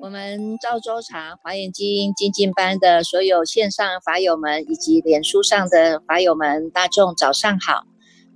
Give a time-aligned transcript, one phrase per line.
[0.00, 7.84] 我们赵州茶华严经精进班的所有线上法友们，以及脸书上的法友们，大众早上好！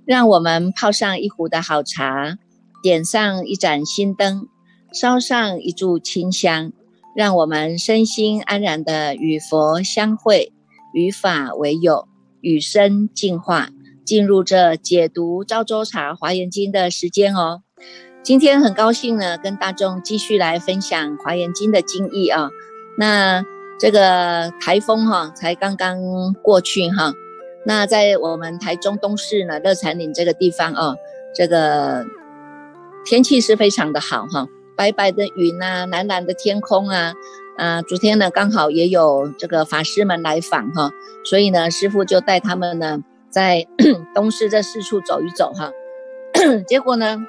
[0.05, 2.37] 让我们泡上一壶的好茶，
[2.83, 4.47] 点上一盏心灯，
[4.91, 6.73] 烧上一炷清香，
[7.15, 10.51] 让我们身心安然的与佛相会，
[10.93, 12.07] 与法为友，
[12.41, 13.69] 与生进化，
[14.03, 17.61] 进入这解读赵州茶华严经的时间哦。
[18.23, 22.49] 今天很高兴呢，跟大众继续来分享《华严经》的经义啊。
[22.97, 23.43] 那
[23.79, 25.97] 这个台风哈才刚刚
[26.41, 27.13] 过去哈，
[27.65, 30.95] 那在我们台中东市呢乐禅岭这个地方啊，
[31.35, 32.05] 这个
[33.03, 37.13] 天气是非常的好哈，白白的云啊，蓝蓝的天空啊，
[37.57, 40.91] 啊，昨天呢刚好也有这个法师们来访哈，
[41.25, 43.67] 所以呢师傅就带他们呢在
[44.13, 45.71] 东市这四处走一走哈，
[46.67, 47.25] 结果呢。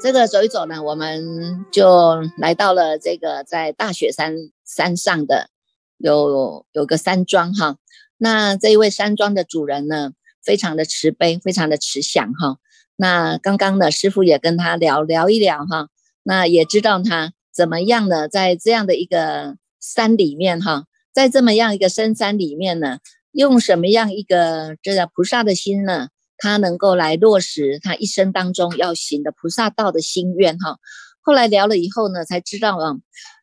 [0.00, 4.34] 这个走一走呢，我们就来到了这个在大雪山
[4.66, 5.48] 山上的
[5.96, 7.76] 有有个山庄哈。
[8.18, 10.10] 那这一位山庄的主人呢，
[10.44, 12.58] 非常的慈悲，非常的慈祥哈。
[12.96, 15.88] 那刚刚呢，师傅也跟他聊聊一聊哈。
[16.24, 22.98] 那也知道他怎么样呢，在这样的一个山里面哈，在这么样一个深山里面呢，
[23.30, 26.08] 用什么样一个这个菩萨的心呢？
[26.36, 30.78] 他能够来落实他一生当中要行的菩萨道的心愿哈。
[31.20, 32.96] 后来聊了以后呢，才知道啊，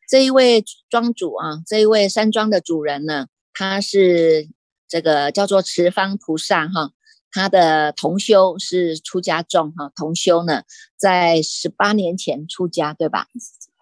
[0.08, 4.48] 这一位庄主啊，这一位山庄的主人呢，他是
[4.88, 6.90] 这个叫做慈方菩萨哈。
[7.32, 10.62] 他的同修是出家众哈，同修呢
[10.96, 13.26] 在十八年前出家对吧？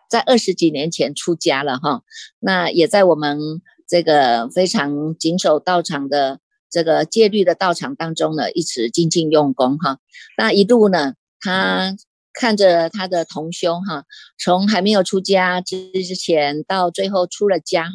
[0.09, 2.03] 在二十几年前出家了哈。
[2.39, 6.41] 那也在我们这个非常谨守道场的。
[6.73, 9.99] 这个戒律的道场当中呢，一直精进用功哈。
[10.39, 11.97] 那一路呢，他
[12.33, 14.05] 看着他的同修哈，
[14.39, 17.91] 从还没有出家之之前，到最后出了家哈，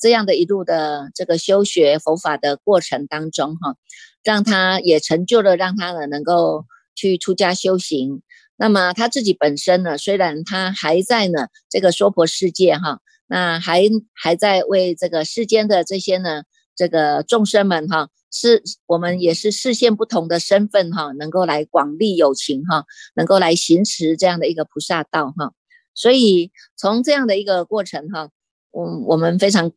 [0.00, 3.76] 这样的一路的这个修学佛法的过程当中哈，
[4.26, 8.20] 让他也成就了，让他呢能够去出家修行。
[8.56, 16.42] 那么他自己本身呢，虽然他还在呢这个娑婆世界哈，那还还在为这个世间的这些呢。
[16.78, 25.52] 这个众生们哈，是我们也是视线不同的身份哈，能够来广利有情哈，能够来行持这样的一个菩萨道哈。
[25.94, 28.28] 所以从这样的一个过程哈，
[28.72, 29.72] 我我们非常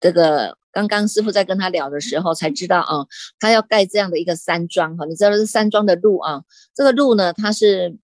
[0.00, 3.06] 这个刚刚师傅在跟他聊的时候才知道啊，
[3.38, 6.42] 他要盖这样的一个山庄哈，你知道这山庄的路啊，
[6.74, 7.96] 这个路呢它是。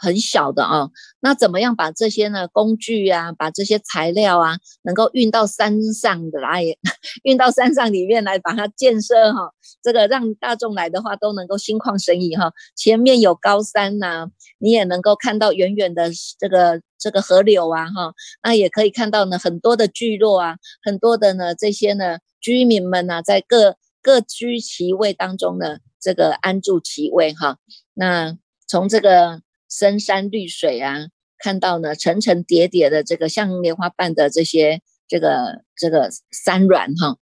[0.00, 6.64] 很小的啊，那怎么样把这些呢工具啊，把这些材料啊，能够运到山上的来，
[7.24, 12.52] 运到山上里面来把它建设哈，这个让大众来的话都能够心旷神怡哈。
[12.76, 14.28] 前面有高山呐，
[14.58, 18.12] 你也能够看到远远的这个这个河流啊哈，
[18.44, 27.56] 那也可以看到呢很多的聚落啊，很多的呢这些呢居民们呐，在各各居其位当中呢，这个安住其位哈。
[27.94, 28.36] 那
[28.68, 29.42] 从这个。
[29.72, 31.06] 深山绿水啊，
[31.38, 37.16] 看到呢层层叠叠的这个像莲花瓣的这些这个这个山峦哈，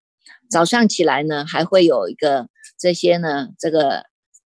[0.51, 4.07] 早上起来呢还会有一个这些呢这个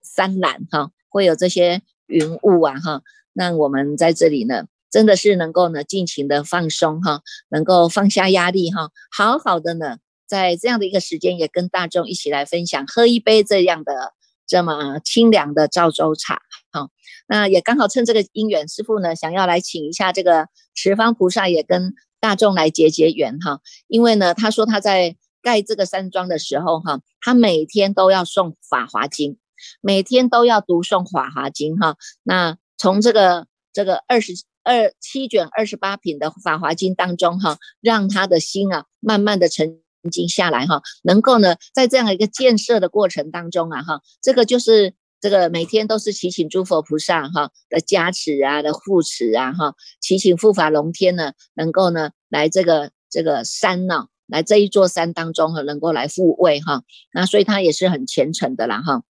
[0.04, 3.02] 山岚哈，会有这些云雾啊哈，
[3.34, 9.98] 那我们在这里呢真的是能够呢尽情的放松哈，能够放下压力哈，好好的呢
[10.28, 14.14] 在这样的一个时间也跟大众一起来分享，喝一杯这样的。
[14.48, 16.42] 这么清凉的赵州茶，
[16.72, 16.90] 好，
[17.28, 23.60] 那也刚好趁这个因缘，师傅呢想要来请一下这个十方菩萨，也跟大众来结结缘哈。
[23.88, 29.38] 因为呢，他说他在盖这个山庄的时候哈，他每天都要诵法华经，
[29.82, 31.98] 每天都要读诵法华经哈。
[32.24, 39.82] 那从这个这个二十二七卷二十八品的法华经当中哈，让他的心啊慢慢的沉。
[40.10, 56.84] 静下来哈，能够呢，在这样一个建设的过程当中啊哈，这个就是这个每天都是祈请诸佛菩萨哈的加持啊的护持啊哈，祈请护法龙天呢，能够呢来这个这个山呢，来这一座山当中哈，能够来护卫哈，
[57.14, 59.02] 那所以他也是很虔诚的啦哈。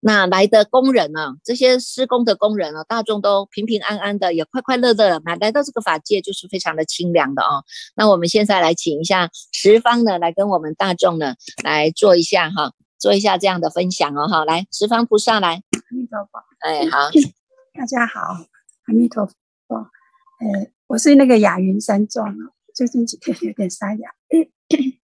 [0.00, 1.34] 那来的工人呢？
[1.44, 5.20] 这些施工的工人啊，大众都平平安安的，也快快乐乐。
[5.20, 7.64] 的来到这个法界，就是非常的清凉的哦。
[7.94, 14.44] 那我们现在来请一下十方呢，来跟我们大众呢来做一下哈，做一下这样的分享哦哈。
[14.44, 16.42] 来，十方菩萨来，阿弥陀佛。
[16.60, 17.10] 哎，好，
[17.78, 18.20] 大家好，
[18.86, 19.34] 阿弥陀佛。
[19.74, 22.34] 呃，我是那个雅云山庄
[22.74, 24.10] 最近几天有点沙哑。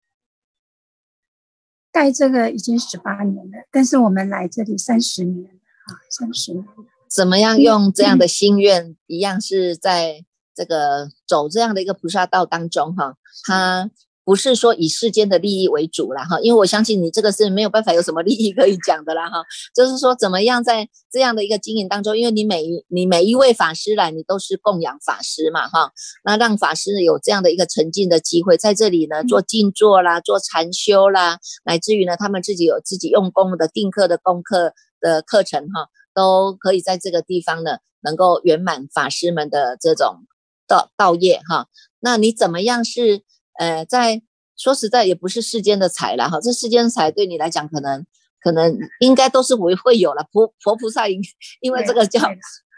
[1.99, 5.59] 盖这个已经十八年了，但是我们来这里三十年了
[5.89, 6.65] 啊，三十年。
[7.11, 10.25] 怎么样用这样的心愿，一样是在
[10.55, 13.91] 这个走这样的一个菩萨道当中哈，他。
[14.29, 19.43] 不是说以世间的利益为主了哈，因为我相信你这个是没有办法有什么利益可以讲的啦哈。
[19.75, 25.93] 就是说怎么样在这样的一个经营当中，因为你每你每一位法师来，你都是供养法师嘛哈，
[26.25, 40.27] 那让法师有这样的一个沉浸的机会，在这里呢做静坐啦，做禅修啦，乃至于呢他们自己有自己用功的定课的功课的课程哈，都可以在这个地方呢能够圆满法师们的这种
[40.67, 41.67] 道道业哈。
[41.99, 43.23] 那你怎么样是？
[43.59, 44.23] 呃，在
[44.57, 48.05] 说实在也不是世间的财了哈，这世间的财对你来讲可能
[48.43, 51.21] 可能应该都是会会有了，佛佛菩萨因
[51.61, 52.21] 因为这个叫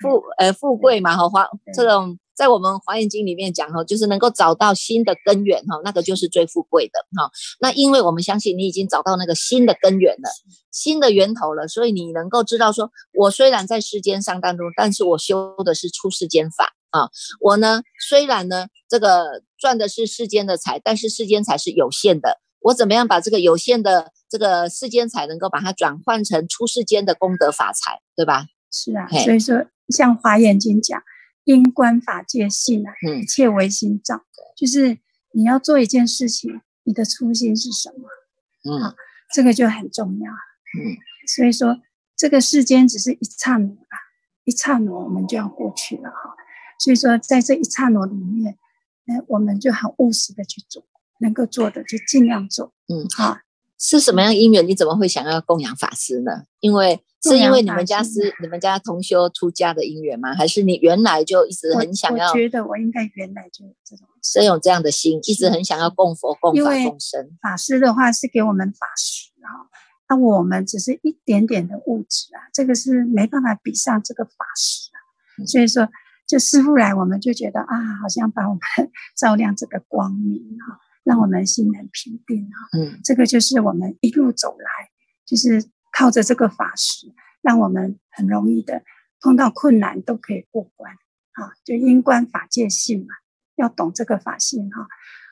[0.03, 7.31] 富呃富贵嘛哈，华这种在我们华严经里面讲哈，就是能够找到新的根源哈，那个就是最富贵的哈。
[7.61, 10.31] 那因为我们相信你已经找到那个新的根源了，
[10.73, 16.75] 新的源头了，所以你能够知道说，我虽然在世间上当中，但是我修的是出世间法。
[16.91, 17.11] 啊，
[17.41, 22.41] 我呢，虽然呢，这个赚的是世间的财，但是世间财是有限的。
[22.63, 28.47] 我怎么样把这个有限的这个世间财，能够把它转换成出世间的功德法财，对吧？
[28.71, 31.03] 是啊，所以说像华严经讲，
[31.45, 34.23] 因观法界性啊，一切唯心造，
[34.57, 34.99] 就是
[35.33, 38.09] 你要做一件事情，你的初心是什么？
[38.71, 38.95] 嗯，
[39.33, 40.31] 这个就很重要。
[40.31, 41.79] 嗯，所以说
[42.17, 43.97] 这个世间只是一刹那啊，
[44.45, 46.37] 一刹那我们就要过去了哈。
[46.81, 48.57] 所以说，在这一刹那里面，
[49.05, 50.83] 哎，我们就很务实的去做，
[51.21, 52.73] 能够做的就尽量做。
[52.89, 53.37] 嗯，好，
[53.79, 54.67] 是什么样因缘？
[54.67, 56.45] 你怎么会想要供养法师呢？
[56.61, 60.35] 因为是因为你们家是你们家同修出家的因缘吗？
[60.35, 62.31] 还是你原来就一直很想要？
[62.31, 67.37] 我觉得我应该原来就有这种，是有这样的心，一直很想要供佛、供法、供神。
[67.43, 69.69] 法师的话是给我们法师啊，
[70.09, 75.45] 那我们只是一点点的物质啊，这个是没办法比上这个法师啊。
[75.45, 75.87] 所以说。
[76.31, 78.61] 就师傅来，我们就觉得啊，好像把我们
[79.19, 82.79] 照亮这个光明哈，让我们心能平定哈。
[82.79, 84.91] 嗯，这个就是我们一路走来，
[85.27, 87.13] 就是靠着这个法师，
[87.43, 88.85] 让我们很容易的
[89.21, 90.93] 碰到困难都可以过关
[91.33, 91.51] 啊。
[91.65, 93.15] 就因观法界性嘛，
[93.57, 94.87] 要懂这个法性哈。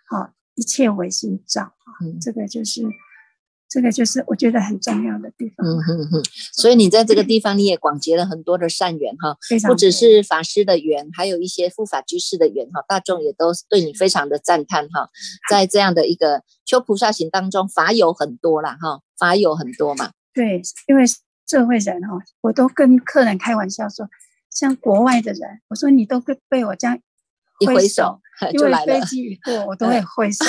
[0.09, 1.89] 好，一切唯心造啊，
[2.21, 2.83] 这个就是。
[3.69, 5.67] 这个就是我觉得很重要的地方。
[5.67, 6.23] 嗯哼哼，
[6.53, 9.37] 所以你在这个地方你也广结了很多的善缘哈，
[9.67, 15.11] 不只是法师的缘，还有一些护法居士的缘哈，大众也都对你非常的赞叹哈。
[15.50, 20.12] 在这样的一个修菩萨行当中，法有很多啦哈，法有很多嘛。
[20.32, 21.05] 对，因为
[21.47, 24.09] 社会人哈，我都跟客人开玩笑说，
[24.50, 26.99] 像国外的人，我说你都被被我这样。
[27.61, 28.21] 一挥手
[28.56, 29.00] 就来了。
[29.00, 30.44] 飞机一过， 我都会挥手，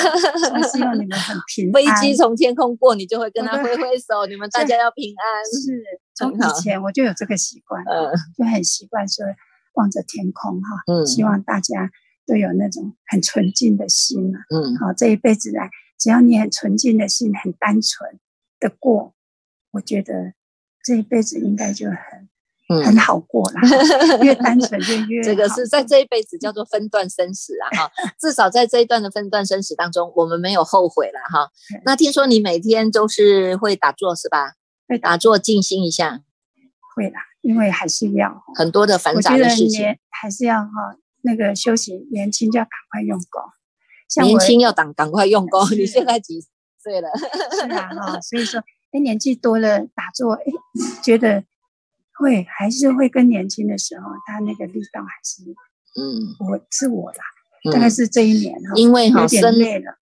[0.72, 1.72] 希望你们很平安。
[1.74, 5.44] 飞机从天空过，你就会跟他挥挥手，你们大家要平安。
[5.44, 5.82] 是，
[6.14, 7.84] 从以前我就有这个习惯，
[8.36, 9.24] 就很习惯说
[9.74, 11.90] 望着天空哈，嗯希望大家
[12.26, 14.40] 都有那种很纯净的心啊。
[14.50, 18.18] 嗯，好，这一辈子来，只要你很纯净的心，很单纯
[18.58, 19.14] 的过，
[19.72, 20.34] 我觉得
[20.84, 22.19] 这一辈子应该就很。
[22.84, 23.60] 很好过啦，
[24.22, 27.90] 越单纯就越这个是在这一辈子叫做分段生死啊哈，
[28.20, 31.50] 至少在这一段的分段生死当中，我们没有后悔了哈。
[31.84, 34.52] 那听说你每天都是会打坐是吧？
[34.86, 36.20] 会打坐静心一下，
[36.94, 40.70] 会啦，因为还是要很多的繁杂的事情，还是要哈
[41.22, 42.06] 那个休息。
[42.12, 45.64] 年轻就要赶快用功，年轻要赶赶快用功。
[45.76, 46.40] 你现在几
[46.80, 47.08] 岁了？
[47.52, 48.60] 是啊哈，所以说
[48.92, 50.42] 哎年纪多了打坐哎
[51.02, 51.44] 觉得。
[52.20, 55.42] 会还是会跟年轻的时候，他那个力道还是，
[55.98, 57.24] 嗯，我是我啦，
[57.72, 59.54] 大概是这一年哈，因为哈生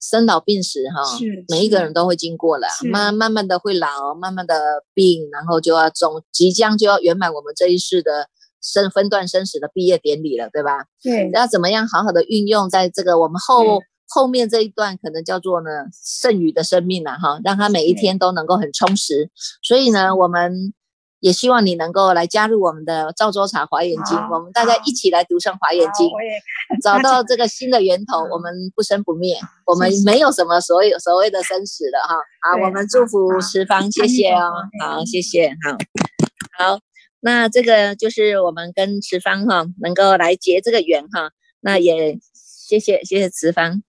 [0.01, 8.29] 生老病死哈，是每一个人都会经过了，慢慢慢的会老，慢慢的病，然后就要总即将就要圆满我们这一世的
[8.61, 10.85] 生分段生死的毕业典礼了，对吧？
[11.03, 19.29] 对，要怎么样好好的运用在这个我们后后面这一段，可能叫做呢剩余的生命了哈，让他每一天都能够很充实，
[19.61, 20.73] 所以呢我们。
[21.19, 26.09] 也希望你能够来加入我们的赵州茶华严经，我们大家一起来读上华严经，
[26.83, 32.15] 找到这个新的源头，我们不生不灭，我们没有什么所有所谓的生死了哈。
[32.41, 34.51] 好，我们祝福十方，谢谢哦。
[34.79, 36.79] 好，谢谢，好，好，
[37.19, 41.31] 那这个就是我们跟十方哈能够来结这个缘哈，
[41.61, 43.81] 那也谢谢谢谢慈方。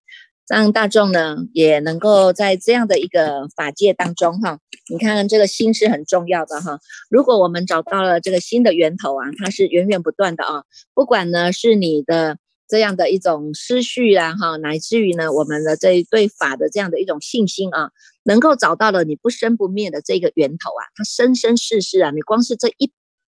[0.49, 4.57] 让大众呢也能够在这样的一个法界当中哈，
[4.91, 6.79] 你看这个心是很重要的哈。
[7.09, 10.63] 如果我们找到了这个心的源头啊，它是源源不断的啊。
[10.95, 12.37] 不管呢是你的
[12.67, 17.91] 这样的一种思绪啊，哈，乃至于呢，我们的这一对法的这样的一种信心啊，
[18.23, 22.91] 能够找到了你不生不灭的这个源头啊，它生生世世啊，你光是这一。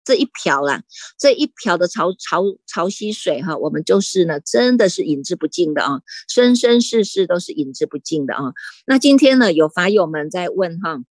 [0.03, 0.81] 这一瓢啦，
[1.17, 8.53] 这一瓢的潮潮潮汐水哈，我们就是呢，真的是饮之不尽的啊，生生世世都是饮之不尽的啊。
[8.85, 11.01] 那今天呢，有法友们在问哈。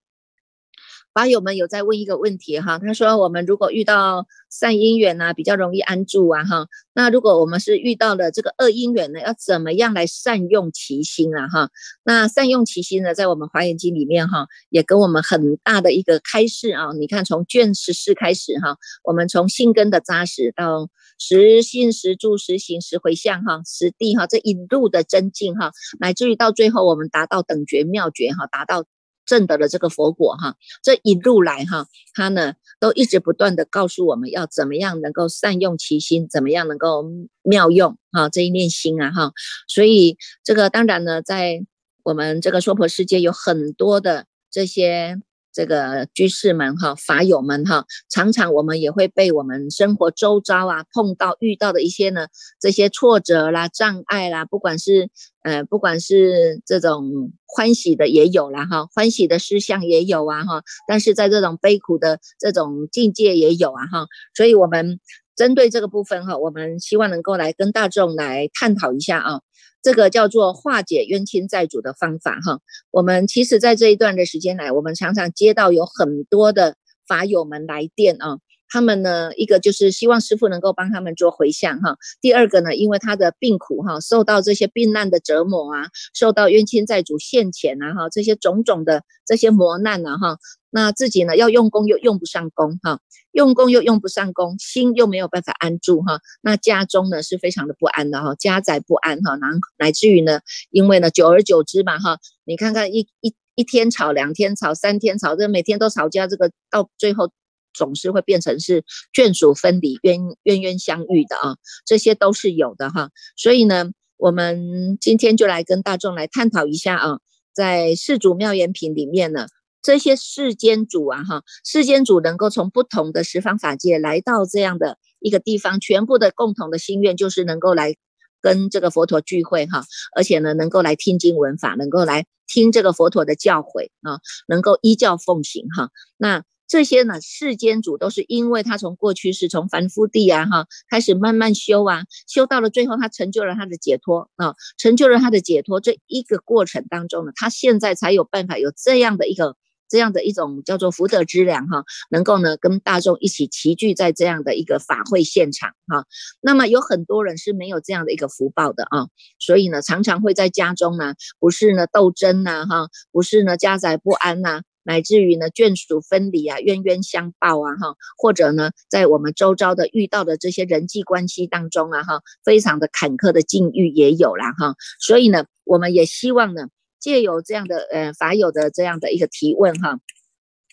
[1.20, 6.66] 法友们有在问一个问题哈，他说我们如果遇到善因缘呢，比较容易安住啊哈。
[6.94, 11.68] 那如果我们是遇到了这个恶因缘呢，要怎么样来善用其心啊哈？
[12.04, 16.88] 那善用其心呢，在我们华严经里面哈，也跟我们很大的一个开示啊。
[16.98, 28.86] 你看从卷十四开始哈，我们从信根的扎实到实信实住实行实回向哈，实地哈这一路的增进哈，乃至于到最后我们达到等觉妙觉哈，达到。
[29.26, 37.04] 证得了这个佛果哈，这一路来哈，他呢都一直不断的告诉我们要怎么样能够善用其心，怎么样能够
[37.42, 39.32] 妙用哈这一念心啊哈，
[39.68, 41.64] 所以这个当然呢，在
[42.02, 45.20] 我们这个娑婆世界有很多的这些。
[45.52, 52.28] 这个居士们哈，法友们哈，常常我们也会被我们生活周遭啊碰到遇到的一些呢
[52.60, 55.10] 这些挫折啦、障碍啦，不管是
[55.42, 65.00] 呃不管是这种欢喜的也有啦哈，欢喜的事项也有啊哈，但是在这种悲苦的这种境界也有啊哈，所以我们
[65.36, 69.40] 针对这个部分哈，我们希望能够来跟大众来探讨一下啊。
[69.82, 72.60] 这个叫做化解冤亲债主的方法哈，
[72.90, 90.38] 我们其实，在这一段的时间来，我们常常接到有很多的法友们来电啊，他们呢，一个就是希望师傅能够帮他们做回向哈，第二个呢，因为他的病苦哈，受到这些病难的折磨啊，受到冤亲债主现钱啊哈，这些种种的这些磨难啊哈。
[90.70, 93.00] 那自己呢，要用功又用不上功哈，
[93.32, 99.48] 用功又用不上功，心又没有办法安住哈，那家中呢是非常的不安的哈，家宅不安哈，乃
[99.78, 107.32] 乃至于呢，因为呢，久而久之嘛哈，你看看一一一天吵，两天吵，三天吵，这每天都吵架，这个到最后
[107.74, 117.18] 总是会变成是眷属分离、冤冤冤相遇的啊，这些都是有的哈，所以呢，我们今天就来跟大众来探讨一下啊，
[117.52, 119.48] 在世祖妙言品里面呢。
[119.82, 127.96] 这些世间主啊，哈，世间主能够从不同的十方法界来到这样的一个地方，全部的共同的心愿就是能够来
[128.42, 129.84] 跟这个佛陀聚会，哈，
[130.14, 135.88] 而且呢，能够来听经闻法，能够来听这个佛陀的教诲啊，能够依教奉行，哈。
[136.18, 149.56] 那这些呢，世间主都是因为他从过去是从凡夫地啊，哈，开始慢慢修啊，修到了最后，他成就了他的解脱啊，成就了他的解脱这一个过程当中呢，他现在才有办法有这样的一个。
[149.90, 156.06] 这样的一种叫做福德之良哈，能够呢跟大众一起齐聚在这样的一个法会现场哈。
[156.40, 159.08] 那么有很多人是没有这样的一个福报的啊，
[159.40, 174.76] 所以呢常常会在家中呢，不是呢斗争呐哈，不是呢家宅不安呐，乃至于呢眷属分离啊，冤冤相报啊哈，或者呢在我们周遭的遇到的这些人际关系当中啊哈，非常的坎坷的境遇也有了哈。
[175.00, 176.68] 所以呢，我们也希望呢。
[177.00, 179.98] 借有这样的呃法友的这样的一个提问哈，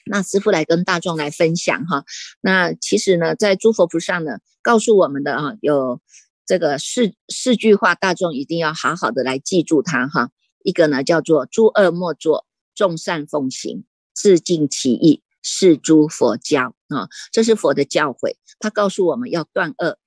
[0.05, 2.03] 那师傅来跟大众来分享哈。
[2.41, 6.01] 那其实呢，在诸佛菩萨呢告诉我们的啊，有
[6.46, 10.29] 这个四四句话，大众一定要好好的来记住它哈。
[10.63, 17.07] 一个呢叫做诸恶莫作，众善奉行，自尽其意，是诸佛教啊。
[17.31, 19.98] 这是佛的教诲，他告诉我们要断恶。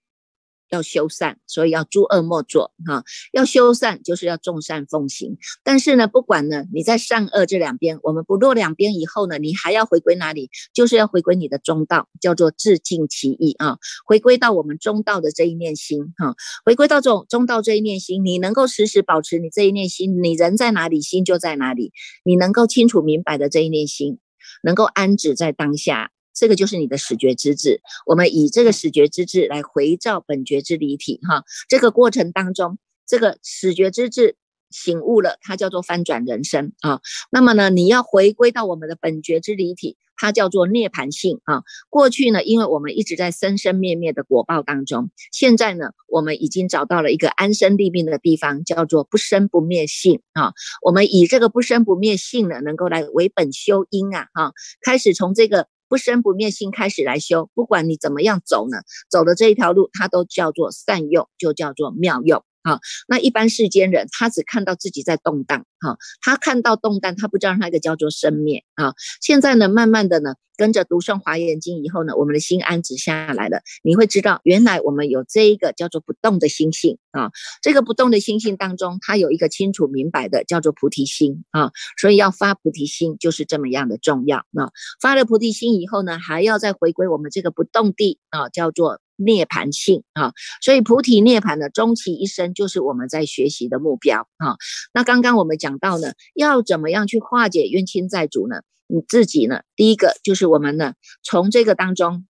[0.71, 3.05] 要修善，所以要诸恶莫作哈。
[3.33, 5.37] 要修善，就是要众善奉行。
[5.63, 10.49] 但是呢，不管呢，你在善恶这两边，我们不落两边以后呢，你还要回归哪里？
[10.73, 13.79] 就是要回归你的中道，叫做自尽其意啊。
[14.07, 16.35] 回归到我们中道的这一念心哈。
[16.65, 21.93] 回归到这种中道这一念心，你能够时时保持你这一念心，你人在哪里，心就在哪里。
[22.25, 24.19] 你能够清楚明白的这一念心，
[24.63, 26.11] 能够安止在当下。
[26.33, 34.37] 这个就是你的始觉之智，我们以这个始觉之智来回照本觉之离体，哈，这个过程当中，这个始觉之智
[34.71, 37.01] 醒悟了，它叫做翻转人生啊。
[37.31, 41.63] 那么呢，你要回归到我们的本觉之离体，它叫做涅槃性啊。
[41.89, 50.53] 过去呢，因为我们一直在生生灭灭的果报当中，现在呢，我们已经找到了一个安身立命的地方，叫做不生不灭性啊。
[50.83, 55.67] 我们以这个不生不灭性呢，能够来为本修因啊，哈，开始从这个。
[55.91, 58.79] 不生不灭心开始来修，不管你怎么样走呢，
[59.11, 62.45] 走的这一条路，它都叫做善用，就叫做妙用。
[62.63, 62.81] 哈。
[63.09, 68.95] 那一般世间人，他只看到自己在动荡，哈，他看到动荡，他不知道那个叫做生灭啊。
[69.21, 77.31] 现在呢，慢慢的呢，跟着读诵华严经以后呢，我们的心安止下来了，你会知道，原来我们有这一个叫做不动的心性啊。
[77.63, 81.73] 这个不动的心性当中，它有一个清楚明白的叫做菩提心啊。
[82.01, 84.71] 所以要发菩提心，就是这么样的重要啊。
[85.01, 89.01] 发了菩提心以后呢，还要再回归我们这个不动地啊，叫做。
[89.23, 94.57] 涅盘性啊，所以菩提涅盘的终其一生就是我们在学习的目标啊。
[94.93, 98.63] 那刚刚我们讲到呢，要怎么样去化解冤亲债主呢？
[98.93, 102.27] 你自己呢，第一个就是我们呢，从这个当中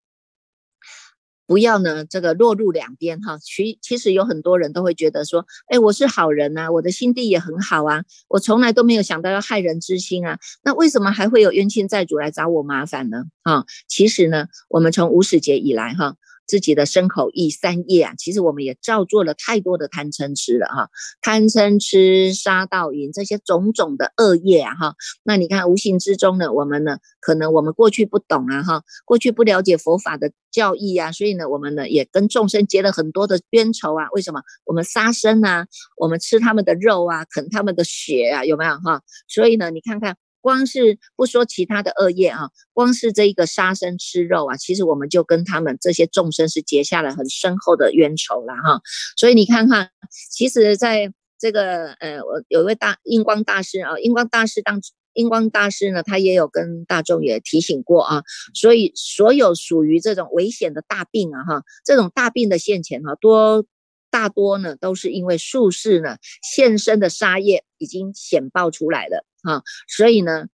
[1.46, 3.38] 不要呢这个落入两边哈。
[3.38, 13.24] 其其实有很多人都会觉得说，哎，我是好人呐，我的心地也很好啊，我从来都没有想到要害人之心啊，那为什么还会有冤亲债主来找我麻烦呢？
[13.42, 16.16] 啊，其实呢，我们从无始劫以来哈。
[16.50, 20.88] 自己的身口意三业啊，其实我们也造作了太多的贪嗔痴了哈，
[21.22, 24.94] 贪嗔痴、杀盗淫这些种种的恶业啊哈。
[25.22, 34.08] 那你看无形之中呢，我们呢，可能我们过去不懂啊哈，过去不了解佛法的教义啊，所以呢，我们呢也跟众生结了很多的冤仇啊。
[34.10, 34.42] 为什么？
[34.64, 39.02] 我们杀生啊，我们吃他们的肉啊，啃他们的血啊，有没有哈？
[39.28, 40.16] 所以呢，你看看。
[40.40, 48.80] 光是不说其他的恶业啊，光是这一个杀生吃肉啊，其实我们就跟他们这些众生是结下了很深厚的冤仇了哈。
[49.16, 49.90] 所以你看看，
[50.30, 54.80] 其实在这个呃，我有一位大印光大师啊，印光大师当
[55.14, 58.22] 印光大师呢，他也有跟大众也提醒过啊。
[58.54, 63.64] 所以所有属于这种危险的大病啊哈，这种大病的现前哈，多
[64.10, 69.24] 大多呢都是因为术士呢现身的杀业已经显爆出来了。
[69.42, 70.46] 哈，所以呢，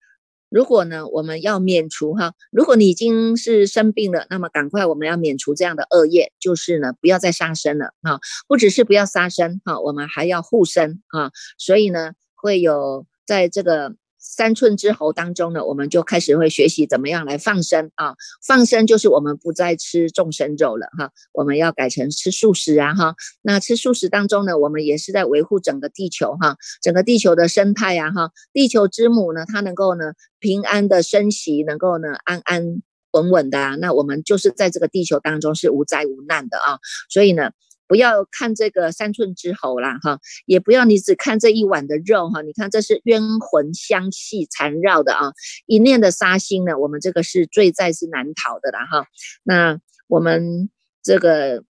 [0.49, 13.95] 如果呢，我们要免除哈，如果你已经是生病了，那么赶快我们要免除这样的恶业，就是呢，不要再杀生了哈，不只是不要杀生哈，我们还要护身啊，所以呢，会有在这个。
[14.28, 23.14] 三寸之喉当中呢，我们就开始会学习怎么样来放生啊，放生就是我们不再吃众生肉了哈，我们要改成吃素食啊哈。
[23.40, 37.52] 那吃素食当中呢，我们也是在维护整个地球哈，整个地球的生态呀哈，地球之母呢，它能够呢平安的生息，能够呢安安稳稳的啊，那我们就是在这个地球当中是无灾无难的啊，所以呢。
[37.89, 45.33] 不要看这个三寸之喉啦，哈，也不要你只看这一碗的肉，哈，你看这是冤魂相系缠绕的啊，
[45.67, 49.07] 一念的杀心呢，我们这个是罪在是难逃的啦，哈，
[49.45, 50.69] 那我们
[51.03, 51.65] 这个，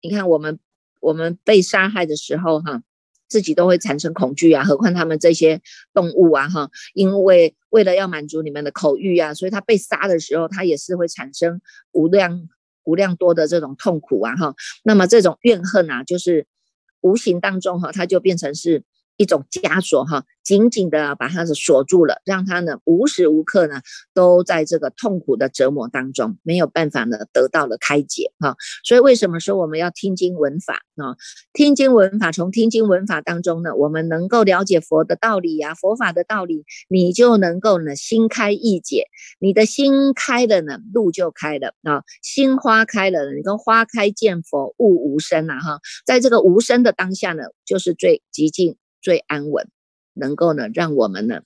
[0.00, 0.58] 你看我们
[1.00, 2.82] 我们被杀害的时候，哈，
[3.28, 5.60] 自己都会产生恐惧啊，何况他们这些
[5.92, 11.60] 动物啊，哈，因为为了要满足你们的口欲啊，所以他被杀的时候，他也是会产生
[11.92, 12.48] 无量。
[12.90, 16.46] 无量多的这种痛苦啊，哈，那么这种怨恨啊，就是
[17.00, 18.82] 无形当中哈，它就变成是。
[19.20, 23.82] 一种枷锁哈，紧紧的把它是锁住了，让他呢无时无刻呢
[24.14, 28.56] 都在这个痛苦的折磨当中，没有办法呢得到了开解哈。
[28.82, 31.20] 所以为什么说我们要听经闻法啊？
[31.52, 39.04] 听经闻法，从听经闻法当中呢，我们能够了解佛的道理呀，佛法的道理，你就能够呢心开意解，
[39.38, 48.78] 你的心开了呢，路就开了啊，心花开了，你跟花开见佛，悟无声啊哈，在这个无声的当下呢，就是最极静。
[49.00, 49.68] 最安稳，
[50.14, 51.42] 能够呢，让我们呢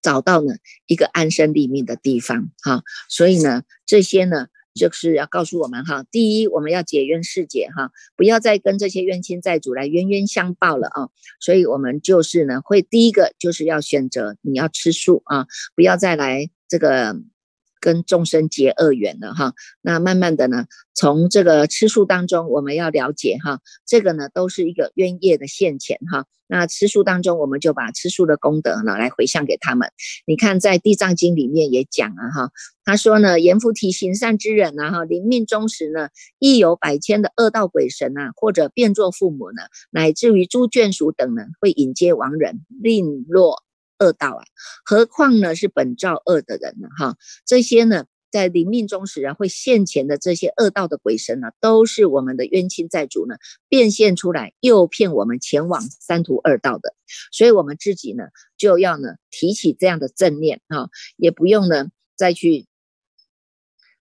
[0.00, 0.54] 找到呢
[0.86, 2.82] 一个安身立命的地方哈。
[3.08, 11.08] 所以呢，这些呢就是要告诉我们哈，第一，我们要解冤释结哈，不要再跟这些冤亲债主来冤冤相报了啊。
[11.40, 17.16] 所以我们就是呢，会第一个就是要选择你要吃素啊，不要再来这个。
[17.86, 26.26] 跟众生结恶缘了哈，那慢慢的呢，从这个吃素当中，我们要了解哈，这个呢都是一个冤业的现前哈。
[26.48, 29.88] 那吃素当中，我们就把吃素的功德呢来回向给他们。
[30.26, 32.50] 你看在地藏经里面也讲啊哈，
[32.84, 36.08] 他说呢，阎浮提行善之人呢哈，临命终时呢，
[36.40, 43.62] 亦有百千的恶道鬼神啊，或者变作父母呢，乃至于诸眷属等呢，会引接亡人，令落。
[43.98, 44.44] 恶道啊，
[44.84, 46.88] 何况呢是本造恶的人呢？
[46.98, 53.36] 哈，这些呢，在临命终时啊，会现前的这些恶道的鬼神呢，都是我们的冤亲债主呢，
[53.68, 56.94] 变现出来诱骗我们前往三途二道的。
[57.32, 58.24] 所以，我们自己呢，
[58.56, 62.66] 就要呢提起这样的正念啊，也不用呢再去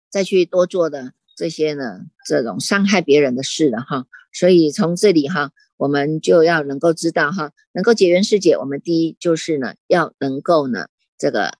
[0.09, 4.05] 再去多做的这些呢这种伤害别人的事了哈。
[4.33, 5.51] 所以从这里哈。
[5.77, 11.51] 我们就要能够知道哈，能够解缘世界，我们第一就是呢，要能够呢，这个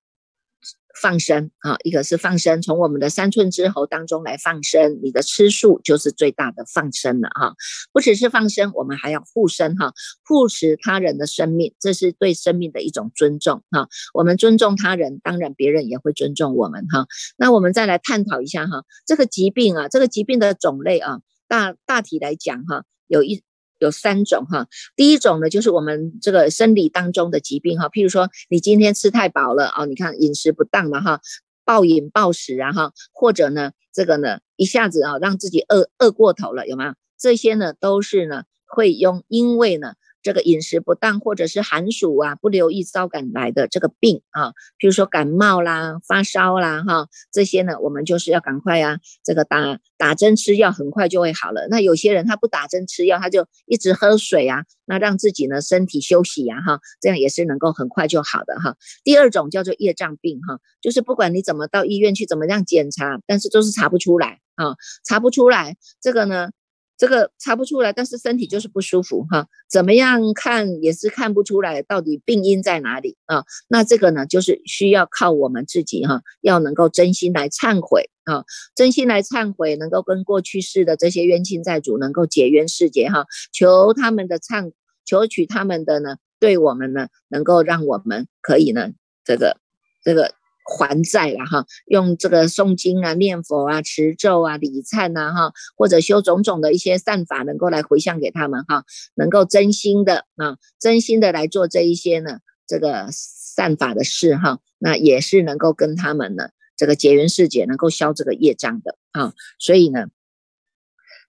[1.01, 7.56] 放生啊，一个是放生，从我们的三寸之喉当中来放生，你的吃素就是最大的放生了哈。
[7.91, 9.91] 不只是放生，我们还要护生哈，
[10.25, 13.89] 护持他人的生命，这是对生命的一种尊重哈。
[14.13, 17.06] 我们尊重他人，当然别人也会尊重我们哈。
[17.36, 23.43] 那我们再来探讨一下哈，这个疾病啊，这个疾病的种类啊，大大体来讲哈，有一。
[23.85, 31.21] 有三种哈，第一种呢，就是我们这个生理当中的疾病哈，譬如说你今天吃太饱了啊，你看饮食不当嘛哈，
[31.63, 36.93] 暴饮暴食啊哈，或者呢这个呢一下子啊让自己饿饿过头了，有没有？
[37.17, 39.93] 这些呢都是呢会用因为呢。
[40.25, 51.67] 这个饮食不当，或者是寒暑啊不留意烧感来的这个病啊，比如说感冒啦、发烧啦，哈，这些呢，我们就是要赶快啊，这个打打针吃药，很快就会好了。
[51.69, 58.75] 那有些人他不打针吃药，他就一直喝水啊，那让自己呢身体休息呀，哈，这样也是能够很快就好的哈。
[59.03, 64.73] 第二种叫做业障病哈，就是不管你怎么到医院去怎么样检查，但是都是查不出来啊，
[65.05, 66.49] 查不出来这个呢。
[66.97, 73.43] 这个查不出来，但是身体就是不舒服哈，怎么样看也是看不出来到底病因在哪里啊？
[73.67, 84.71] 那这个呢，就是需要靠我们自己哈，要能够真心来忏悔啊，真心来忏悔，能够跟过去世的这些冤亲债主能够解冤释结哈，求他们的忏，
[85.05, 88.91] 求取他们的呢，对我们呢，能够让我们可以呢，
[89.23, 89.58] 这个
[90.03, 90.34] 这个。
[90.65, 110.08] 还债了哈，用这个诵经啊、念佛啊、持咒啊、礼忏呐哈，或者修种种的一些善法，能够来回向给他们哈，能够真心的啊，真心的来做这一些呢，这个善法的事哈，那也是能够跟他们呢，这个结缘世界能够消这个业障的啊，所以呢，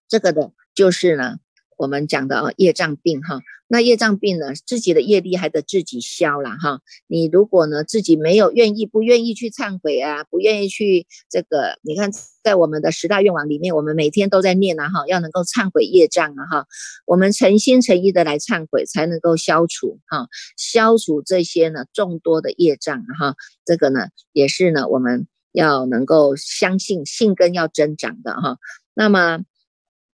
[0.09, 1.37] 这个的就是呢。
[1.77, 6.81] 我们讲的啊，业障病哈，那业障病呢，自己的业力还得自己消了哈。
[7.07, 12.11] 你如果呢自己没有愿意，不愿意去忏悔啊，不愿意去这个，你看
[12.43, 16.67] 在我们的十大愿望里面，我们每天都在念啊哈，要能够忏悔业障啊哈，
[17.05, 23.35] 我们诚心诚意的来忏悔，才能够消除哈，消除这些呢众多的业障哈。
[23.67, 28.57] 这个呢也是呢我们要能够相信信根要增长的哈。
[28.95, 29.45] 那么。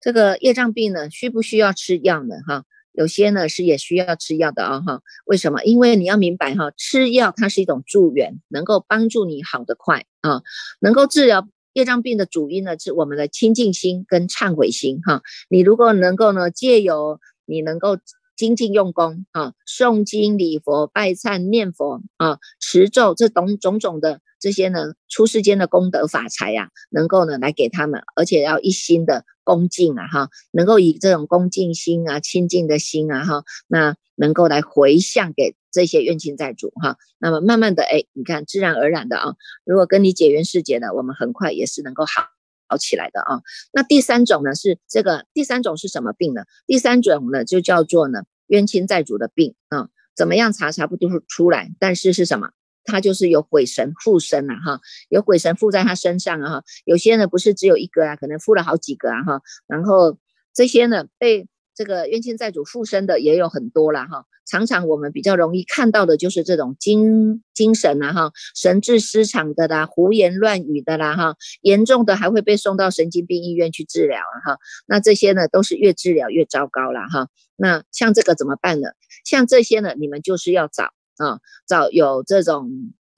[0.08, 2.36] 这个业障病呢，需不需要吃药呢？
[2.46, 5.02] 哈，有些呢是也需要吃药的啊，哈。
[5.26, 5.62] 为什么？
[5.64, 10.40] 因为你要明白哈，吃药它是一种助缘，能够帮助你好得快啊，
[10.80, 15.20] 能够治疗业障病的主因呢是我们的清净心跟忏悔心哈。
[15.50, 17.98] 你如果能够呢，借由你能够
[18.34, 24.22] 精进用功啊，诵经礼佛拜忏念佛啊，持咒这种种种的。
[24.40, 42.28] 这些呢，出世间的功德法财呀，能够呢来给他们，而且要一心的恭敬啊，哈，能够以这种恭敬心啊、清净的心啊，哈，那能够来回向给这些冤亲债主哈，那么慢慢的，哎，你看自然而然的啊，如果跟你解冤释结的，我们很快也是能够好
[42.68, 43.42] 好起来的啊。
[43.72, 46.42] 那第三种呢是这个，第三种是什么病呢？
[46.66, 52.50] 第三种呢就叫做呢冤亲债主的病啊，怎么样查查不出出来，但是是什么？
[52.88, 60.18] 他就是有鬼神附身啊，哈，有鬼神附在他身上啊，哈，有些呢不是只有一个啊，可能附了好几个啊，哈，然后
[60.54, 78.88] 这些呢被这个冤亲债主附身的也有很多了，哈，常常我们比较容易看到的就是这种精精神啊，哈，神志失常的啦，胡言乱语的啦，哈，严重的还会被送到神经病医院去治疗啊，哈，那这些呢都是越治疗越糟糕了，哈，那像这个怎么办呢？
[79.24, 80.90] 像这些呢，你们就是要找。
[81.18, 82.70] 啊，找有这种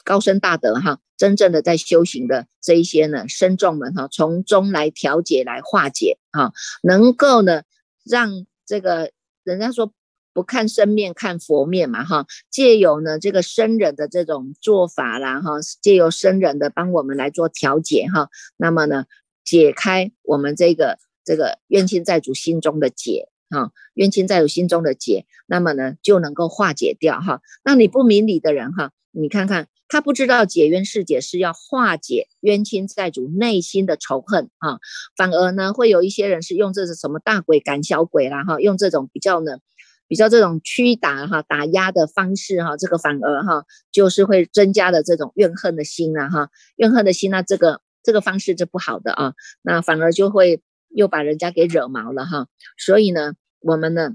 [0.04, 7.62] 高深大德哈，真正的在修行的这一些呢，僧众们哈，从中来调解、来化解哈，能够呢，
[8.04, 9.12] 让这个
[9.44, 9.92] 人家说
[10.32, 19.04] 不看生面看佛面嘛哈，借由呢这个僧人的这种做法啦哈，借由僧人的帮我们来做调解哈，那么呢，
[19.44, 23.29] 解开我们这个这个冤亲债主心中的结。
[23.50, 27.40] 哈，冤亲债主心中的结，那么呢就能够化解掉哈。
[27.64, 34.78] 那你不明理的人哈，你看看他不知道解冤释解是要化解冤亲债主内心的仇恨啊，
[35.16, 39.58] 反而呢会有一些人是用这是什么大鬼赶小鬼啦哈，用这种比较呢
[40.06, 50.62] 比较这种驱打哈打压的方式哈，这个反而哈就是会增加的这种怨恨的心啊哈，怨恨的心那这个这个方式是不好的啊，那反而就会。
[50.90, 54.12] 又把人家给惹毛了哈，所以呢，我们呢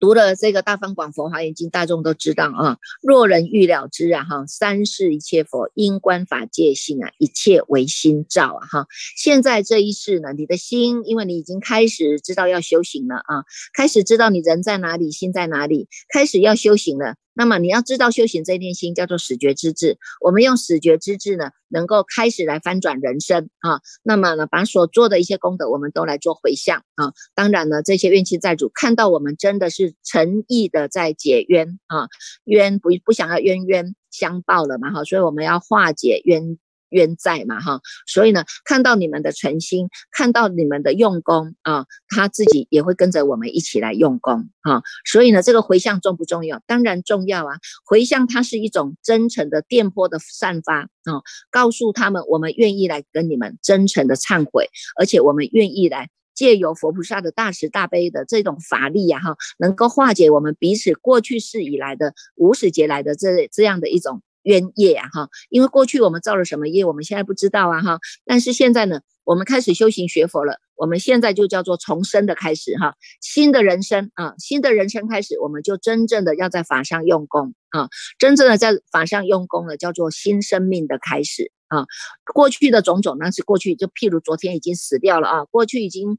[0.00, 2.78] 读了这个《大方广佛华严经》，大众都知道啊。
[3.02, 8.86] 若人欲了之啊，哈，三世一切佛因观法界性啊，一切唯心造啊，哈。
[9.16, 17.16] 现在这一世呢，你的心，因为你已经开始知道要修行了啊，开始知道你人在哪里，心在哪里，开始要修行了。
[17.34, 23.80] 那么你要知道修行这念心叫做始觉之智，我们用始觉之智呢，能够开始来翻转人生啊。
[24.02, 27.12] 那么呢，把所做的一些功德，我们都来做回向啊。
[27.34, 32.08] 当然呢，这些怨亲债主看到我们真的是诚意的在解冤啊，
[32.44, 36.58] 冤不不想要冤冤相报了嘛哈，所以我们要化解冤。
[36.94, 44.82] 冤债嘛哈，所以呢，看到你们的诚心，看到你们的用功啊，他自己也会跟着我们一起来用功啊。
[45.04, 46.62] 所以呢，这个回向重不重要？
[46.66, 47.56] 当然重要啊。
[47.84, 64.22] 回向它是一种真诚的电波的散发啊，告诉他们我们愿意来跟你们真诚的忏悔，而且我们愿意来借由佛菩萨的大慈大悲的这种法力呀哈，能够化解我们彼此过去世以来的无始劫来的这这样的一种。
[64.44, 67.98] 冤业啊哈，因为过去我们造了什么业，我们现在不知道啊哈。
[68.24, 81.86] 但是现在呢，我们开始修行学佛了，我们现在就叫做重生的开始哈，新的人生啊，新的人生开始，我们就真正的要在法上用功啊，真正的在法上用功了，叫做新生命的开始啊。
[82.32, 86.18] 过去的种种那是过去，就譬如昨天已经死掉了啊，过去已经。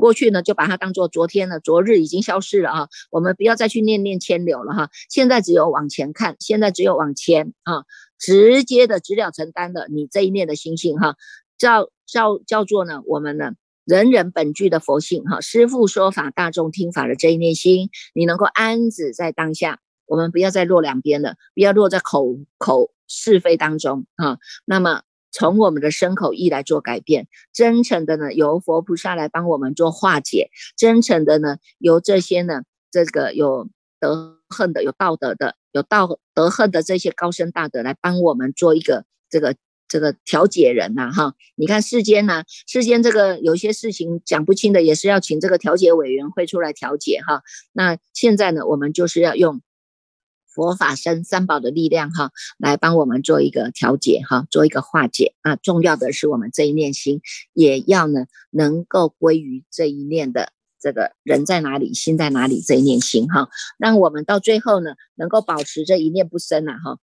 [0.00, 2.88] 过去呢，就把它当做昨天了，昨日已经消失了啊。
[3.10, 4.90] 我们不要再去念念牵流了哈。
[5.08, 7.84] 现在只有往前看，现在只有往前啊，
[8.18, 11.14] 直接的直了承担的你这一念的心性哈，
[11.58, 13.52] 叫叫叫做呢，我们呢
[13.84, 15.40] 人人本具的佛性哈。
[15.40, 24.38] 师父说法，大众听法的这一念心，你能够安止在当下，我们不要再落两边了，不要落在口口是非当中啊。
[24.64, 25.02] 那么。
[25.32, 39.54] 从我们的身口意来做改变，真诚的呢，由佛菩萨来帮我们做化解；真诚的呢，由这些呢，这个有德恨的、有道德的、有道德恨的这些高深大德来帮我们做一个这个
[39.88, 41.34] 这个调解人呐，哈！
[41.56, 47.42] 你看世间呢，世间这个有些事情讲不清的，也是要请这个调解委员会出来调解哈。
[47.72, 49.60] 那现在呢，我们就是要用。
[50.52, 55.54] 佛法生三宝的力量哈，来帮我们做一个调节哈，做一个化解啊。
[55.56, 57.20] 重要的是我们这一念心
[57.52, 66.98] 也要呢，能够归于这一念的这个人在哪里，心在哪里这一念心哈，让我们到最后呢，能够保持这一念不生啊哈。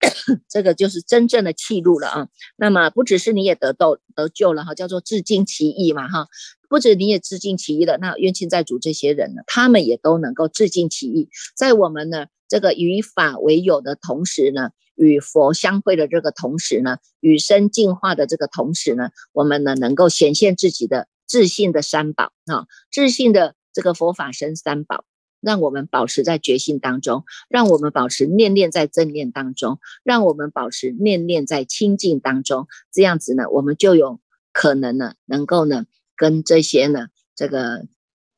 [0.50, 2.28] 这个就是真正的气路了啊。
[2.56, 6.26] 那么不只是你也得到得救了哈，叫做自尽其意嘛哈。
[6.68, 12.26] 不止你也自尽其意了，那冤亲债主这些人呢，他们也都能够自尽其意，在我们呢。
[12.54, 25.04] 这个与法为友的同时呢，与佛相会的这个同时呢，与生进化的这个同时呢，我们呢能够显现自己的自信的三宝啊，自信的这个佛法生三宝，
[25.40, 34.20] 让我们保持在觉性当中，让我们保持念念在正念当中，让我们保持念念在清净当中，这样子呢，我们就有
[34.52, 37.88] 可能呢，能够呢，跟这些呢，这个。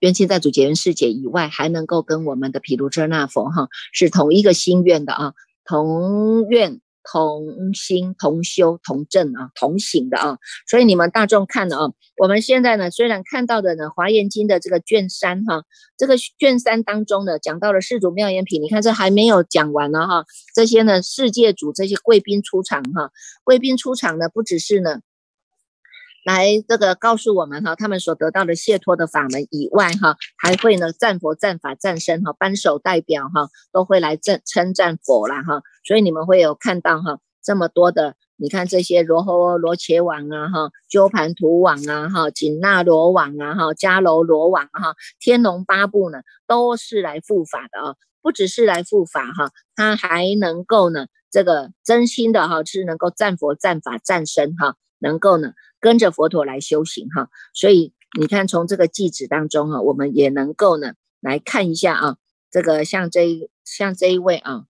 [0.01, 5.33] 冤亲债主结缘世界以外，还能够跟我们的毗卢遮那佛哈是同一个心愿的啊，
[5.65, 10.39] 同愿、同心、同修、同证啊，同行的啊。
[10.69, 15.63] 所以你们大众看了啊，我们现在呢，虽然看到的呢，《华严经》的这个卷三哈，
[15.97, 20.27] 这个卷三当中呢，讲到了世主妙言品，你看这还没有讲完呢哈。
[20.55, 23.11] 这些呢，世界主这些贵宾出场哈，
[23.45, 25.01] 贵宾出场呢，不只是呢。
[26.27, 55.53] 来，这个告诉我们哈，他们所得到的解脱的法门以外哈，还会呢赞佛、赞法、赞身哈，扳手代表哈都会来赞称赞佛啦哈，所以你们会有看到哈这么多的，你看这些罗诃罗伽王啊哈，鸠盘荼王啊哈，紧那罗王啊哈，迦楼罗王哈，天龙八部呢都是来护法的啊，不只是来护法哈，他还能够呢这个真心的哈是能够赞佛、赞法、赞身哈，能够呢。
[55.87, 62.17] 跟着佛陀来修行哈，所以你看从这个记子当中哈，我们也能够呢来看一下啊，
[62.51, 64.65] 这个像这一像这一位啊，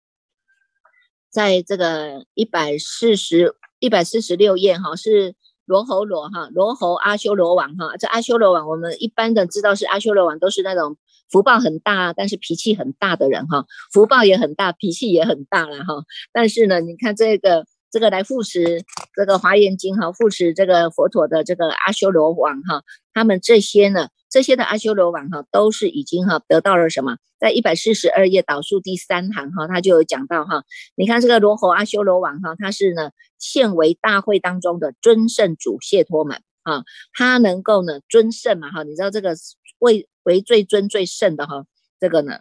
[1.29, 10.97] 在这个一百四十一百四十六页哈，是罗侯罗哈，罗侯阿修罗王哈，这阿修罗王我们一般的知道是阿修罗王都是那种
[11.29, 17.65] 福报很大但是脾气很大的人哈，福报也很大，脾气也很大了哈，但是呢，你看这个。
[17.95, 18.83] 这个来护持
[19.15, 27.15] 这个华严经哈，护持这个佛陀的这个阿修罗王哈，他们这些呢，这些的阿修罗王哈，都是已经哈得到了什么？
[27.39, 30.65] 在一百四十二页导数第三行哈，他就有讲到哈，
[30.97, 39.37] 你看这个罗侯阿修罗王哈，他是呢现为大会当中的尊圣主谢托门啊，他能够呢尊圣嘛哈，你知道这个
[39.79, 41.63] 为为最尊最圣的哈，
[41.97, 42.39] 这个呢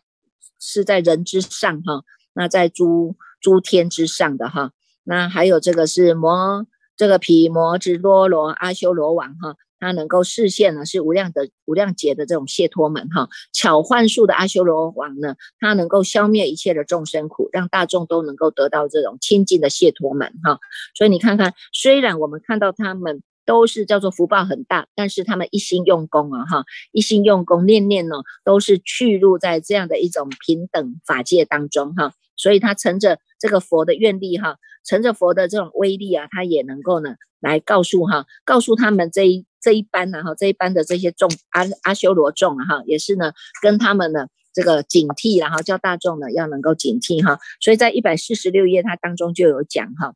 [0.59, 4.73] 是在人之上哈，那在诸诸天之上的哈。
[5.05, 20.59] 那还有这个是摩这个毗摩之多罗阿修罗王哈，他能够视线呢是无量的无量劫的这种解脱门哈，巧幻术的阿修罗王呢，他能够消灭一切的众生苦，让大众都能够得到这种清净的解脱门哈。
[20.95, 28.15] 所以你看看，虽然我们看到他们都是叫做福报很大，但是他们一心用功啊哈，一心用功，念念呢
[28.45, 32.15] 都是去入在这样的一种平等法界当中哈。
[32.37, 47.39] 所以他乘着这个佛的愿力哈，乘着佛的这种威力啊，他也能够呢来告诉哈，告诉他们这一这一班呢哈，这一班的这些众阿阿修罗众啊哈，也是呢跟他们呢这个警惕，然后叫大众呢要能够警惕哈。
[47.61, 50.15] 所以在一百四十六页它当中就有讲哈，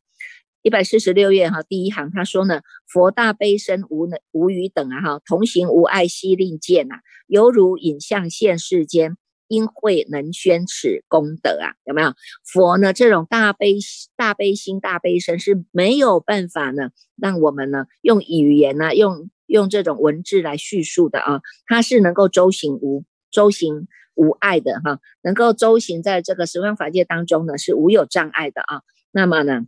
[0.61, 6.95] 一百四十六页哈第一行他说呢，佛大悲身无能无余等啊哈，同行无碍悉令见呐，
[7.27, 9.17] 犹如影像现世间。
[9.49, 12.13] 因慧能宣此功德啊，有没有
[12.45, 12.93] 佛呢？
[12.93, 13.79] 这种大悲
[14.15, 21.41] 大悲心大悲身是没有办法呢，让我们呢用语言呢，用用这种文字来叙述的啊。
[21.65, 28.83] 它是能够周行无周行无碍的哈，能够周行在这个十方法界当中呢，是无有障碍的啊。
[29.11, 29.65] 那么呢，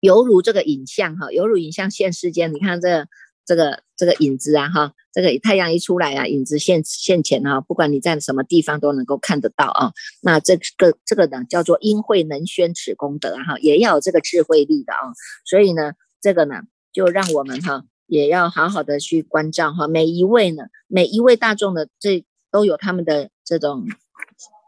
[0.00, 3.06] 犹如这个影像哈，犹如影像现世间，你看这。
[3.46, 9.92] 这个这个影子啊，哈，这个太阳一出来啊，影子现现前啊，不管你在什么地方都能够看得到啊。
[10.20, 15.14] 那这个这个呢，叫做因慧能宣此功德啊，哈，也要有这个智慧力的啊。
[15.44, 23.86] 所以呢，这个呢，就让我们哈，也要好好的去关照哈，每一位呢，每一位大众的这都有他们的这种。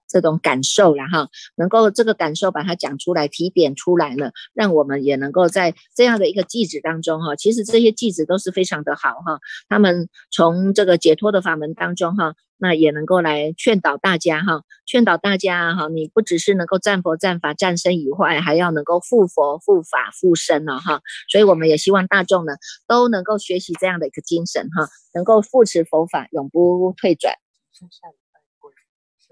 [0.09, 22.55] 这种感受然后能够这个感受把它讲出来提点出来了，让我们也能够在这样的一个句子当中哈，其实这些句子都是非常的好哈，他们从这个解脱的法门当中哈，那也能够来劝导大家哈，劝导大家哈，你不只是能够战佛战法战身以外，还要能够复佛复法复身了哈，所以我们也希望大众呢
[22.87, 27.35] 都能够学习这样的一个精神哈，能够复持佛法，永不退转。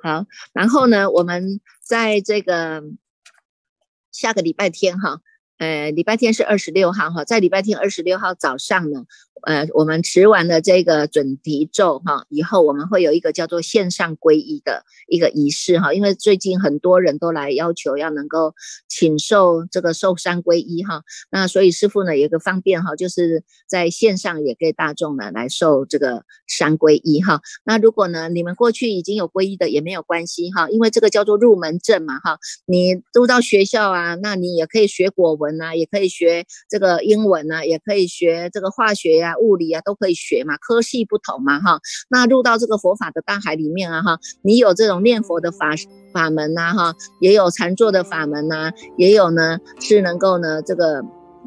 [0.03, 2.83] 好，然后呢，我们在这个
[4.13, 5.21] 下个礼拜天哈，
[5.59, 9.07] 呃，礼拜天是二十六号哈，在礼拜天二十六号早上呢。
[9.47, 18.55] 呃，我们持完了这个准提咒哈，以后我们会有一个叫做线上皈依的一个仪式哈，因为最近很多人都来要求要能够
[18.89, 27.41] 请受这个受山皈依哈，那所以师傅呢有个方便哈，就是在线上也给大众呢来受这个山皈依哈。
[27.65, 39.35] 那如果呢你们过去已经有皈依的也没有关系哈，因为这个叫做入门证嘛哈，你入到学校啊，那你也可以学国文啊，也可以学这个英文啊，也可以学这个化学呀。
[39.39, 41.81] 物理啊都可以学嘛，科系不同嘛哈。
[42.09, 45.71] 那入到这个佛法的大海里面啊哈，你有这种念佛的法
[46.13, 51.05] 法门呐哈，也有禅坐的法门呐，也有呢是能够呢这个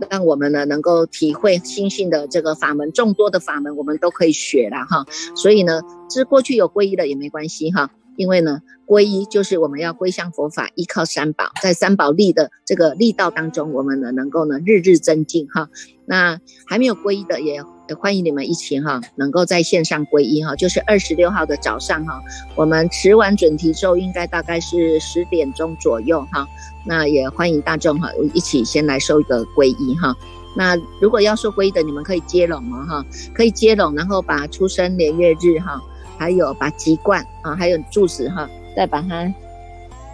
[0.09, 5.05] 让我们呢能够体会心性的这个法门，众多的法门我们都可以学了哈。
[5.35, 7.91] 所以呢，是过去有皈依的也没关系哈。
[8.15, 15.69] 因为呢，皈依就是我们要归向佛法，依靠三宝，在三宝力的这个力道当中，我们呢能够呢日日增进哈。
[16.05, 17.63] 那还没有皈依的，也
[17.95, 22.21] 欢迎你们一起哈，能够在线上皈依哈，就是二十六号的早上哈，
[22.55, 26.47] 我们持完准提咒，应该大概是十点钟左右哈。
[26.85, 30.15] 那也欢迎大众哈，一起先来收一个皈依哈。
[30.55, 35.81] 那如果要收皈依的，你们可以接龙哦哈，可以接龙，然后把出生年月日哈。
[36.17, 39.33] 还有把籍贯啊，还有住址哈，再把它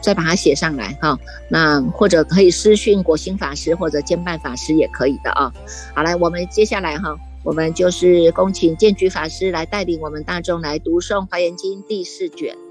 [0.04, 1.18] 再把它写上来哈。
[1.50, 5.52] 那或者可以私讯国兴法师或者兼办法师也可以的啊。
[5.96, 12.65] 好来，我们接下来哈，我们就是恭请建局法师来带领我们大众来读诵《华严经》第四卷。